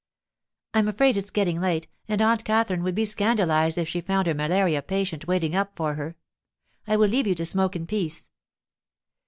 [0.73, 4.33] 'I'm afraid it's getting late, and Aunt Katherine would be scandalized if she found her
[4.33, 6.17] malaria patient waiting up for her.
[6.87, 8.27] I will leave you to smoke in peace.